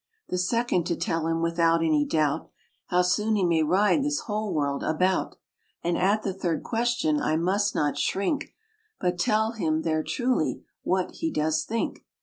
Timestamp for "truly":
10.01-10.63